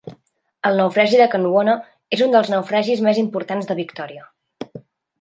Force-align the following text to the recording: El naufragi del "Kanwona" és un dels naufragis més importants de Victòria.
El 0.69 0.79
naufragi 0.79 1.19
del 1.19 1.29
"Kanwona" 1.35 1.77
és 2.19 2.25
un 2.29 2.35
dels 2.39 2.51
naufragis 2.57 3.07
més 3.11 3.23
importants 3.27 3.73
de 3.73 3.81
Victòria. 3.85 4.31